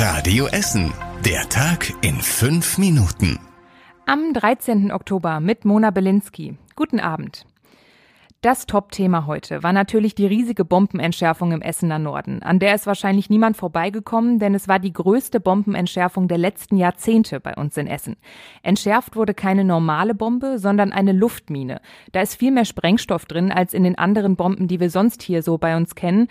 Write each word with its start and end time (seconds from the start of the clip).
Radio 0.00 0.46
Essen. 0.46 0.92
Der 1.24 1.48
Tag 1.48 1.92
in 2.02 2.20
fünf 2.20 2.78
Minuten. 2.78 3.40
Am 4.06 4.32
13. 4.32 4.92
Oktober 4.92 5.40
mit 5.40 5.64
Mona 5.64 5.90
Belinsky. 5.90 6.56
Guten 6.76 7.00
Abend. 7.00 7.44
Das 8.40 8.66
Top-Thema 8.66 9.26
heute 9.26 9.64
war 9.64 9.72
natürlich 9.72 10.14
die 10.14 10.26
riesige 10.26 10.64
Bombenentschärfung 10.64 11.50
im 11.50 11.60
Essener 11.60 11.98
Norden. 11.98 12.40
An 12.44 12.60
der 12.60 12.76
ist 12.76 12.86
wahrscheinlich 12.86 13.28
niemand 13.28 13.56
vorbeigekommen, 13.56 14.38
denn 14.38 14.54
es 14.54 14.68
war 14.68 14.78
die 14.78 14.92
größte 14.92 15.40
Bombenentschärfung 15.40 16.28
der 16.28 16.38
letzten 16.38 16.76
Jahrzehnte 16.76 17.40
bei 17.40 17.56
uns 17.56 17.76
in 17.76 17.88
Essen. 17.88 18.14
Entschärft 18.62 19.16
wurde 19.16 19.34
keine 19.34 19.64
normale 19.64 20.14
Bombe, 20.14 20.60
sondern 20.60 20.92
eine 20.92 21.10
Luftmine. 21.10 21.80
Da 22.12 22.20
ist 22.20 22.36
viel 22.36 22.52
mehr 22.52 22.64
Sprengstoff 22.64 23.26
drin 23.26 23.50
als 23.50 23.74
in 23.74 23.82
den 23.82 23.98
anderen 23.98 24.36
Bomben, 24.36 24.68
die 24.68 24.78
wir 24.78 24.90
sonst 24.90 25.22
hier 25.24 25.42
so 25.42 25.58
bei 25.58 25.76
uns 25.76 25.96
kennen. 25.96 26.28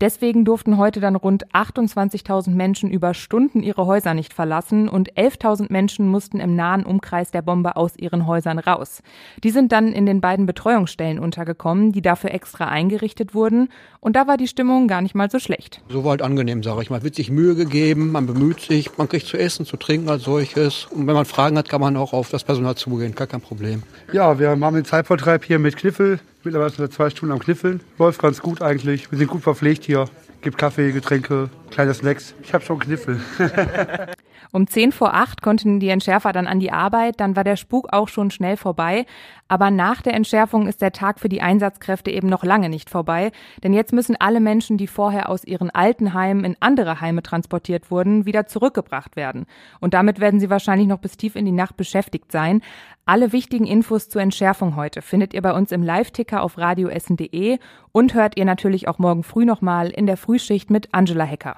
Deswegen 0.00 0.44
durften 0.44 0.76
heute 0.76 1.00
dann 1.00 1.16
rund 1.16 1.48
28.000 1.48 2.50
Menschen 2.50 2.88
über 2.88 3.14
Stunden 3.14 3.64
ihre 3.64 3.86
Häuser 3.86 4.14
nicht 4.14 4.32
verlassen 4.32 4.88
und 4.88 5.14
11.000 5.14 5.72
Menschen 5.72 6.06
mussten 6.06 6.38
im 6.38 6.54
nahen 6.54 6.84
Umkreis 6.84 7.32
der 7.32 7.42
Bombe 7.42 7.74
aus 7.74 7.96
ihren 7.96 8.28
Häusern 8.28 8.60
raus. 8.60 9.02
Die 9.42 9.50
sind 9.50 9.72
dann 9.72 9.92
in 9.92 10.06
den 10.06 10.20
beiden 10.20 10.46
Betreuungsstellen 10.46 11.18
untergekommen, 11.18 11.90
die 11.90 12.00
dafür 12.00 12.30
extra 12.30 12.68
eingerichtet 12.68 13.34
wurden 13.34 13.70
und 14.00 14.14
da 14.14 14.28
war 14.28 14.36
die 14.36 14.46
Stimmung 14.46 14.86
gar 14.86 15.02
nicht 15.02 15.16
mal 15.16 15.30
so 15.30 15.40
schlecht. 15.40 15.82
So 15.88 16.04
war 16.04 16.10
halt 16.10 16.22
angenehm, 16.22 16.62
sage 16.62 16.82
ich 16.82 16.90
mal. 16.90 17.02
Wird 17.02 17.16
sich 17.16 17.32
Mühe 17.32 17.56
gegeben, 17.56 18.12
man 18.12 18.26
bemüht 18.26 18.60
sich, 18.60 18.96
man 18.98 19.08
kriegt 19.08 19.26
zu 19.26 19.36
essen, 19.36 19.66
zu 19.66 19.76
trinken 19.76 20.08
als 20.08 20.22
solches 20.22 20.86
und 20.86 21.08
wenn 21.08 21.14
man 21.14 21.24
Fragen 21.24 21.58
hat, 21.58 21.68
kann 21.68 21.80
man 21.80 21.96
auch 21.96 22.12
auf 22.12 22.30
das 22.30 22.44
Personal 22.44 22.76
zugehen, 22.76 23.16
gar 23.16 23.26
kein 23.26 23.40
Problem. 23.40 23.82
Ja, 24.12 24.38
wir 24.38 24.50
haben 24.50 24.74
den 24.74 24.84
Zeitvertreib 24.84 25.44
hier 25.44 25.58
mit 25.58 25.76
Kniffel, 25.76 26.20
Mittlerweile 26.48 26.70
sind 26.70 26.78
wir 26.78 26.90
zwei 26.90 27.10
Stunden 27.10 27.34
am 27.34 27.40
Kniffeln. 27.40 27.82
Läuft 27.98 28.22
ganz 28.22 28.40
gut 28.40 28.62
eigentlich. 28.62 29.12
Wir 29.12 29.18
sind 29.18 29.28
gut 29.28 29.42
verpflegt 29.42 29.84
hier. 29.84 30.06
Gibt 30.40 30.56
Kaffee, 30.56 30.92
Getränke, 30.92 31.50
kleine 31.70 31.92
Snacks. 31.92 32.32
Ich 32.42 32.54
habe 32.54 32.64
schon 32.64 32.78
Kniffel. 32.78 33.20
Um 34.52 34.66
zehn 34.66 34.92
vor 34.92 35.14
acht 35.14 35.42
konnten 35.42 35.80
die 35.80 35.88
Entschärfer 35.88 36.32
dann 36.32 36.46
an 36.46 36.60
die 36.60 36.72
Arbeit, 36.72 37.20
dann 37.20 37.36
war 37.36 37.44
der 37.44 37.56
Spuk 37.56 37.92
auch 37.92 38.08
schon 38.08 38.30
schnell 38.30 38.56
vorbei. 38.56 39.06
Aber 39.48 39.70
nach 39.70 40.02
der 40.02 40.14
Entschärfung 40.14 40.66
ist 40.66 40.82
der 40.82 40.92
Tag 40.92 41.20
für 41.20 41.28
die 41.28 41.40
Einsatzkräfte 41.40 42.10
eben 42.10 42.28
noch 42.28 42.44
lange 42.44 42.68
nicht 42.68 42.90
vorbei, 42.90 43.32
denn 43.62 43.72
jetzt 43.72 43.92
müssen 43.92 44.16
alle 44.18 44.40
Menschen, 44.40 44.76
die 44.76 44.86
vorher 44.86 45.28
aus 45.28 45.44
ihren 45.44 45.70
alten 45.70 46.12
Heimen 46.12 46.44
in 46.44 46.56
andere 46.60 47.00
Heime 47.00 47.22
transportiert 47.22 47.90
wurden, 47.90 48.26
wieder 48.26 48.46
zurückgebracht 48.46 49.16
werden. 49.16 49.46
Und 49.80 49.94
damit 49.94 50.20
werden 50.20 50.40
sie 50.40 50.50
wahrscheinlich 50.50 50.86
noch 50.86 50.98
bis 50.98 51.16
tief 51.16 51.34
in 51.34 51.46
die 51.46 51.52
Nacht 51.52 51.76
beschäftigt 51.76 52.30
sein. 52.30 52.60
Alle 53.06 53.32
wichtigen 53.32 53.66
Infos 53.66 54.10
zur 54.10 54.20
Entschärfung 54.20 54.76
heute 54.76 55.00
findet 55.00 55.32
ihr 55.32 55.40
bei 55.40 55.54
uns 55.54 55.72
im 55.72 55.82
Live-Ticker 55.82 56.42
auf 56.42 56.58
radioessen.de 56.58 57.58
und 57.92 58.12
hört 58.12 58.36
ihr 58.36 58.44
natürlich 58.44 58.86
auch 58.86 58.98
morgen 58.98 59.22
früh 59.22 59.46
nochmal 59.46 59.88
in 59.88 60.06
der 60.06 60.18
Frühschicht 60.18 60.70
mit 60.70 60.92
Angela 60.92 61.24
Hecker. 61.24 61.56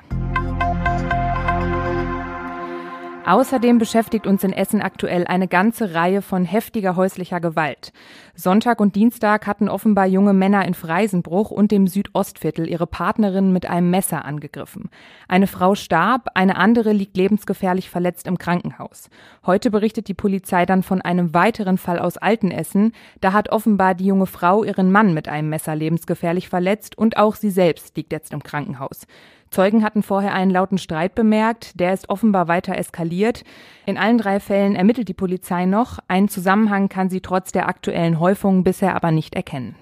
Außerdem 3.31 3.78
beschäftigt 3.78 4.27
uns 4.27 4.42
in 4.42 4.53
Essen 4.53 4.83
aktuell 4.83 5.25
eine 5.25 5.47
ganze 5.47 5.95
Reihe 5.95 6.20
von 6.20 6.45
heftiger 6.45 6.97
häuslicher 6.97 7.39
Gewalt. 7.39 7.92
Sonntag 8.34 8.81
und 8.81 8.97
Dienstag 8.97 9.47
hatten 9.47 9.69
offenbar 9.69 10.06
junge 10.06 10.33
Männer 10.33 10.64
in 10.64 10.75
Freisenbruch 10.75 11.53
und 11.53 11.70
dem 11.70 11.87
Südostviertel 11.87 12.69
ihre 12.69 12.89
Partnerin 12.89 13.53
mit 13.53 13.67
einem 13.67 13.89
Messer 13.89 14.25
angegriffen. 14.25 14.91
Eine 15.28 15.47
Frau 15.47 15.77
starb, 15.77 16.27
eine 16.34 16.56
andere 16.56 16.92
liegt 16.92 17.17
lebensgefährlich 17.17 17.89
verletzt 17.89 18.27
im 18.27 18.37
Krankenhaus. 18.37 19.11
Heute 19.47 19.70
berichtet 19.70 20.09
die 20.09 20.15
Polizei 20.15 20.67
dann 20.67 20.83
von 20.83 21.00
einem 21.00 21.33
weiteren 21.33 21.78
Fall 21.78 22.00
aus 22.00 22.17
Altenessen. 22.17 22.91
Da 23.20 23.33
hat 23.33 23.50
offenbar 23.50 23.94
die 23.94 24.06
junge 24.06 24.27
Frau 24.27 24.65
ihren 24.65 24.91
Mann 24.91 25.15
mit 25.15 25.28
einem 25.28 25.50
Messer 25.50 25.77
lebensgefährlich 25.77 26.48
verletzt 26.48 26.98
und 26.98 27.17
auch 27.17 27.37
sie 27.37 27.50
selbst 27.50 27.97
liegt 27.97 28.11
jetzt 28.11 28.33
im 28.33 28.42
Krankenhaus. 28.42 29.06
Zeugen 29.51 29.83
hatten 29.83 30.05
vorher 30.05 30.33
einen 30.33 30.53
lauten 30.53 30.79
Streit 30.79 31.17
bemerkt, 31.17 31.81
der 31.81 31.93
ist 31.93 32.09
offenbar 32.09 32.47
weiter 32.47 32.77
eskaliert. 32.79 33.43
In 33.84 33.98
allen 33.98 34.17
drei 34.17 34.39
Fällen 34.39 34.77
ermittelt 34.77 35.09
die 35.09 35.15
Polizei 35.15 35.67
noch. 35.67 35.98
Einen 36.06 36.29
Zusammenhang 36.29 36.89
kann 36.89 37.11
sie 37.11 37.20
trotz 37.20 37.51
der 37.51 37.69
aktuellen 37.69 38.21
Häufung 38.21 38.62
bisher 38.62 38.95
aber 38.95 39.10
nicht 39.10 39.34
erkennen. 39.34 39.75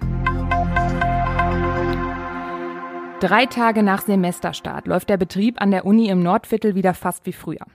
Drei 3.21 3.45
Tage 3.45 3.83
nach 3.83 4.01
Semesterstart 4.01 4.87
läuft 4.87 5.11
der 5.11 5.19
Betrieb 5.19 5.61
an 5.61 5.71
der 5.71 5.85
Uni 5.85 6.09
im 6.09 6.23
Nordviertel 6.23 6.75
wieder 6.75 6.95
fast 6.95 7.27
wie 7.27 7.33
früher. 7.35 7.67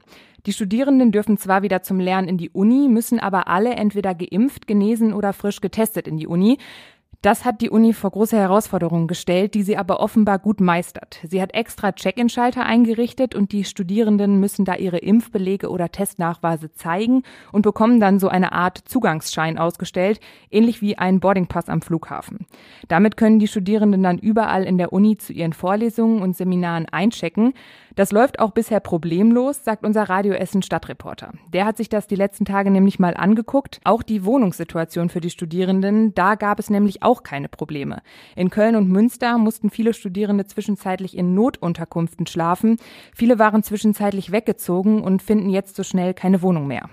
Die 0.47 0.53
Studierenden 0.53 1.11
dürfen 1.11 1.37
zwar 1.37 1.61
wieder 1.61 1.83
zum 1.83 1.99
Lernen 1.99 2.27
in 2.27 2.37
die 2.37 2.49
Uni, 2.49 2.87
müssen 2.87 3.19
aber 3.19 3.47
alle 3.47 3.75
entweder 3.75 4.15
geimpft, 4.15 4.65
genesen 4.65 5.13
oder 5.13 5.31
frisch 5.31 5.61
getestet 5.61 6.07
in 6.07 6.17
die 6.17 6.27
Uni. 6.27 6.57
Das 7.23 7.45
hat 7.45 7.61
die 7.61 7.69
Uni 7.69 7.93
vor 7.93 8.11
große 8.11 8.35
Herausforderungen 8.35 9.07
gestellt, 9.07 9.53
die 9.53 9.63
sie 9.63 9.77
aber 9.77 10.01
offenbar 10.01 10.39
gut 10.39 10.59
meistert. 10.59 11.21
Sie 11.25 11.41
hat 11.41 11.53
extra 11.53 11.93
Check-in-Schalter 11.93 12.65
eingerichtet 12.65 13.33
und 13.33 13.53
die 13.53 13.63
Studierenden 13.63 14.41
müssen 14.41 14.65
da 14.65 14.75
ihre 14.75 14.97
Impfbelege 14.97 15.69
oder 15.69 15.89
Testnachweise 15.89 16.73
zeigen 16.73 17.23
und 17.53 17.61
bekommen 17.61 18.01
dann 18.01 18.19
so 18.19 18.27
eine 18.27 18.51
Art 18.51 18.77
Zugangsschein 18.77 19.57
ausgestellt, 19.57 20.19
ähnlich 20.51 20.81
wie 20.81 20.97
ein 20.97 21.21
Boardingpass 21.21 21.69
am 21.69 21.81
Flughafen. 21.81 22.45
Damit 22.89 23.15
können 23.15 23.39
die 23.39 23.47
Studierenden 23.47 24.03
dann 24.03 24.17
überall 24.17 24.65
in 24.65 24.77
der 24.77 24.91
Uni 24.91 25.15
zu 25.15 25.31
ihren 25.31 25.53
Vorlesungen 25.53 26.21
und 26.21 26.35
Seminaren 26.35 26.89
einchecken. 26.89 27.53
Das 27.95 28.11
läuft 28.11 28.39
auch 28.39 28.51
bisher 28.51 28.79
problemlos, 28.79 29.63
sagt 29.63 29.85
unser 29.85 30.09
Radio 30.09 30.33
Essen 30.33 30.63
Stadtreporter. 30.63 31.31
Der 31.53 31.65
hat 31.65 31.77
sich 31.77 31.89
das 31.89 32.07
die 32.07 32.15
letzten 32.15 32.43
Tage 32.43 32.71
nämlich 32.71 32.99
mal 32.99 33.13
angeguckt. 33.15 33.79
Auch 33.83 34.01
die 34.01 34.25
Wohnungssituation 34.25 35.09
für 35.09 35.21
die 35.21 35.29
Studierenden, 35.29 36.13
da 36.15 36.35
gab 36.35 36.59
es 36.59 36.71
nämlich 36.71 37.03
auch 37.03 37.12
keine 37.21 37.49
Probleme. 37.49 38.01
In 38.35 38.49
Köln 38.49 38.75
und 38.75 38.89
Münster 38.89 39.37
mussten 39.37 39.69
viele 39.69 39.93
Studierende 39.93 40.47
zwischenzeitlich 40.47 41.15
in 41.15 41.35
Notunterkünften 41.35 42.25
schlafen. 42.25 42.77
Viele 43.15 43.37
waren 43.37 43.61
zwischenzeitlich 43.61 44.31
weggezogen 44.31 45.03
und 45.03 45.21
finden 45.21 45.51
jetzt 45.51 45.75
so 45.75 45.83
schnell 45.83 46.15
keine 46.15 46.41
Wohnung 46.41 46.65
mehr. 46.65 46.89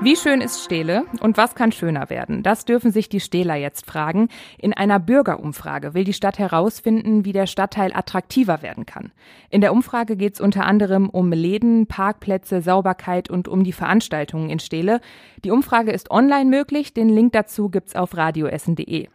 Wie 0.00 0.14
schön 0.14 0.40
ist 0.40 0.62
Stele 0.62 1.06
und 1.22 1.36
was 1.36 1.56
kann 1.56 1.72
schöner 1.72 2.08
werden? 2.08 2.44
Das 2.44 2.64
dürfen 2.64 2.92
sich 2.92 3.08
die 3.08 3.18
Stehler 3.18 3.56
jetzt 3.56 3.84
fragen. 3.84 4.28
In 4.56 4.72
einer 4.72 5.00
Bürgerumfrage 5.00 5.92
will 5.92 6.04
die 6.04 6.12
Stadt 6.12 6.38
herausfinden, 6.38 7.24
wie 7.24 7.32
der 7.32 7.48
Stadtteil 7.48 7.90
attraktiver 7.92 8.62
werden 8.62 8.86
kann. 8.86 9.10
In 9.50 9.60
der 9.60 9.72
Umfrage 9.72 10.16
geht 10.16 10.34
es 10.34 10.40
unter 10.40 10.66
anderem 10.66 11.10
um 11.10 11.32
Läden, 11.32 11.88
Parkplätze, 11.88 12.62
Sauberkeit 12.62 13.28
und 13.28 13.48
um 13.48 13.64
die 13.64 13.72
Veranstaltungen 13.72 14.50
in 14.50 14.60
Stele. 14.60 15.00
Die 15.44 15.50
Umfrage 15.50 15.90
ist 15.90 16.12
online 16.12 16.48
möglich. 16.48 16.94
Den 16.94 17.08
Link 17.08 17.32
dazu 17.32 17.68
gibt's 17.68 17.96
auf 17.96 18.16
radioessen.de. 18.16 19.08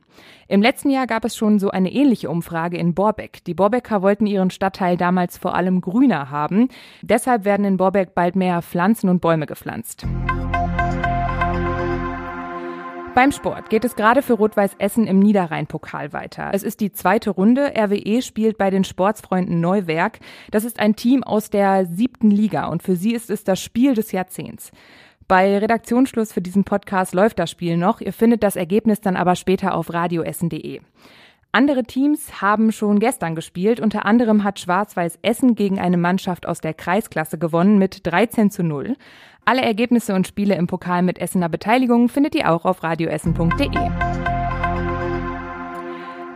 Im 0.50 0.62
letzten 0.62 0.90
Jahr 0.90 1.08
gab 1.08 1.24
es 1.24 1.38
schon 1.38 1.60
so 1.60 1.70
eine 1.70 1.94
ähnliche 1.94 2.30
Umfrage 2.30 2.78
in 2.78 2.94
Borbeck. 2.94 3.42
Die 3.46 3.54
Borbecker 3.54 4.02
wollten 4.02 4.28
ihren 4.28 4.50
Stadtteil 4.50 4.98
damals 4.98 5.38
vor 5.38 5.56
allem 5.56 5.80
grüner 5.80 6.30
haben. 6.30 6.68
Deshalb 7.02 7.46
werden 7.46 7.66
in 7.66 7.78
Borbeck 7.78 8.14
bald 8.14 8.36
mehr 8.36 8.62
Pflanzen 8.62 9.10
und 9.10 9.22
Bäume 9.22 9.46
gepflanzt. 9.46 10.06
Beim 13.16 13.32
Sport 13.32 13.70
geht 13.70 13.86
es 13.86 13.96
gerade 13.96 14.24
für 14.24 14.34
Rot-Weiß 14.34 14.72
Essen 14.80 15.06
im 15.06 15.20
Niederrhein-Pokal 15.20 16.14
weiter. 16.14 16.50
Es 16.52 16.64
ist 16.64 16.80
die 16.80 16.92
zweite 16.92 17.30
Runde. 17.30 17.72
RWE 17.78 18.24
spielt 18.24 18.58
bei 18.58 18.72
den 18.72 18.84
Sportsfreunden 18.84 19.62
Neuwerk. 19.62 20.20
Das 20.50 20.64
ist 20.64 20.80
ein 20.80 20.96
Team 20.96 21.24
aus 21.24 21.52
der 21.52 21.86
siebten 21.86 22.32
Liga 22.32 22.66
und 22.70 22.82
für 22.82 22.96
sie 22.96 23.14
ist 23.14 23.30
es 23.30 23.44
das 23.44 23.62
Spiel 23.62 23.94
des 23.94 24.12
Jahrzehnts. 24.14 24.72
Bei 25.28 25.60
Redaktionsschluss 25.60 26.34
für 26.34 26.42
diesen 26.42 26.64
Podcast 26.64 27.14
läuft 27.14 27.38
das 27.38 27.52
Spiel 27.52 27.78
noch. 27.78 28.02
Ihr 28.02 28.14
findet 28.14 28.42
das 28.42 28.56
Ergebnis 28.56 29.00
dann 29.00 29.16
aber 29.16 29.36
später 29.36 29.76
auf 29.76 29.94
radioessen.de. 29.94 30.82
Andere 31.56 31.84
Teams 31.84 32.42
haben 32.42 32.72
schon 32.72 32.98
gestern 32.98 33.36
gespielt. 33.36 33.80
Unter 33.80 34.08
anderem 34.08 34.44
hat 34.44 34.60
Schwarz-Weiß 34.60 35.20
Essen 35.22 35.54
gegen 35.54 35.80
eine 35.80 35.98
Mannschaft 35.98 36.48
aus 36.48 36.62
der 36.62 36.74
Kreisklasse 36.74 37.38
gewonnen 37.38 37.78
mit 37.78 38.08
13 38.08 38.50
zu 38.50 38.64
0. 38.64 38.96
Alle 39.46 39.62
Ergebnisse 39.62 40.16
und 40.16 40.26
Spiele 40.26 40.56
im 40.56 40.66
Pokal 40.66 41.04
mit 41.04 41.20
Essener 41.20 41.50
Beteiligung 41.50 42.10
findet 42.10 42.34
ihr 42.34 42.52
auch 42.52 42.66
auf 42.66 42.82
radioessen.de. 42.82 43.70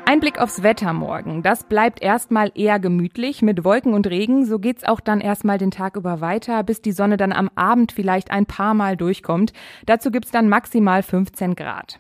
Ein 0.06 0.20
Blick 0.20 0.38
aufs 0.38 0.62
Wetter 0.62 0.94
morgen. 0.94 1.42
Das 1.42 1.64
bleibt 1.64 2.00
erstmal 2.00 2.52
eher 2.54 2.80
gemütlich 2.80 3.42
mit 3.42 3.64
Wolken 3.64 3.96
und 3.96 4.06
Regen. 4.06 4.46
So 4.46 4.60
geht's 4.60 4.84
auch 4.84 5.00
dann 5.00 5.20
erstmal 5.20 5.58
den 5.58 5.72
Tag 5.72 5.96
über 5.96 6.22
weiter, 6.22 6.62
bis 6.62 6.84
die 6.84 6.92
Sonne 6.92 7.18
dann 7.18 7.34
am 7.34 7.50
Abend 7.56 7.92
vielleicht 7.92 8.30
ein 8.30 8.46
paar 8.46 8.76
Mal 8.76 8.96
durchkommt. 8.96 9.52
Dazu 9.88 10.12
gibt's 10.12 10.30
dann 10.30 10.48
maximal 10.48 11.02
15 11.02 11.56
Grad. 11.56 12.00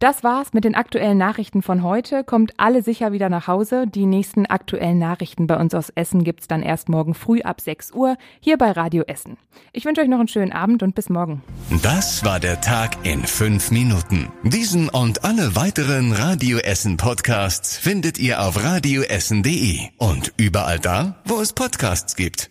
Das 0.00 0.24
war's 0.24 0.54
mit 0.54 0.64
den 0.64 0.74
aktuellen 0.74 1.18
Nachrichten 1.18 1.60
von 1.60 1.82
heute. 1.82 2.24
Kommt 2.24 2.54
alle 2.56 2.82
sicher 2.82 3.12
wieder 3.12 3.28
nach 3.28 3.46
Hause. 3.46 3.86
Die 3.86 4.06
nächsten 4.06 4.46
aktuellen 4.46 4.98
Nachrichten 4.98 5.46
bei 5.46 5.58
uns 5.58 5.74
aus 5.74 5.90
Essen 5.90 6.24
gibt's 6.24 6.48
dann 6.48 6.62
erst 6.62 6.88
morgen 6.88 7.12
früh 7.12 7.42
ab 7.42 7.60
6 7.60 7.92
Uhr 7.92 8.16
hier 8.40 8.56
bei 8.56 8.70
Radio 8.70 9.02
Essen. 9.02 9.36
Ich 9.74 9.84
wünsche 9.84 10.00
euch 10.00 10.08
noch 10.08 10.18
einen 10.18 10.28
schönen 10.28 10.52
Abend 10.52 10.82
und 10.82 10.94
bis 10.94 11.10
morgen. 11.10 11.42
Das 11.82 12.24
war 12.24 12.40
der 12.40 12.62
Tag 12.62 12.96
in 13.02 13.26
fünf 13.26 13.70
Minuten. 13.70 14.32
Diesen 14.42 14.88
und 14.88 15.22
alle 15.22 15.54
weiteren 15.54 16.12
Radio 16.12 16.56
Essen 16.56 16.96
Podcasts 16.96 17.76
findet 17.76 18.18
ihr 18.18 18.42
auf 18.42 18.64
radioessen.de 18.64 19.80
und 19.98 20.32
überall 20.38 20.78
da, 20.78 21.16
wo 21.26 21.42
es 21.42 21.52
Podcasts 21.52 22.16
gibt. 22.16 22.48